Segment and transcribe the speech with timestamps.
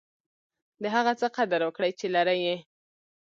[0.81, 2.55] د هغه څه قدر وکړئ، چي لرى يې.